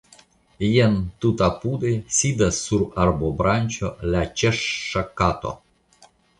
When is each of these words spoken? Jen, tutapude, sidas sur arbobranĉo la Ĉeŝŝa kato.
Jen, 0.67 0.95
tutapude, 1.25 1.91
sidas 2.21 2.63
sur 2.69 2.87
arbobranĉo 3.05 3.95
la 4.11 4.27
Ĉeŝŝa 4.43 5.07
kato. 5.23 5.57